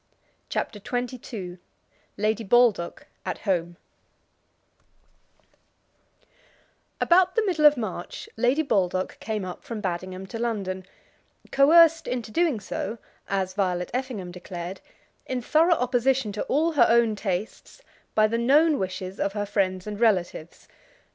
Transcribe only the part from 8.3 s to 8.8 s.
Lady